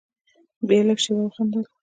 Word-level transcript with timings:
بيا 0.67 0.77
يې 0.79 0.83
لږه 0.87 1.01
شېبه 1.03 1.23
وخندل. 1.25 1.63